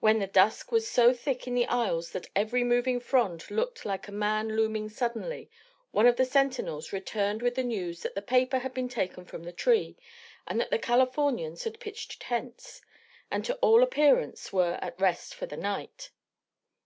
[0.00, 4.06] When the dusk was so thick in the aisles that every moving frond looked like
[4.06, 5.50] a man looming suddenly,
[5.92, 9.44] one of the sentinels returned with the news that the paper had been taken from
[9.44, 9.96] the tree,
[10.46, 12.82] and that the Californians had pitched tents,
[13.30, 16.10] and to all appearance were at rest for the night.